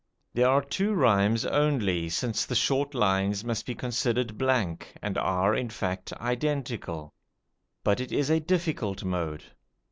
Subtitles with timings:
[0.33, 5.53] There are two rhymes only, since the short lines must be considered blank, and are,
[5.55, 7.13] in fact, identical.
[7.83, 9.43] But it is a difficult mode.